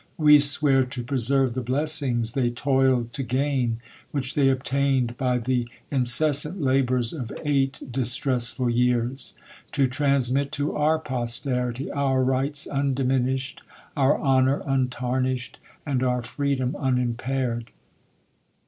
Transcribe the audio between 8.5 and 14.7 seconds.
years; to transmit to our posterity, our rights undiminished, our honor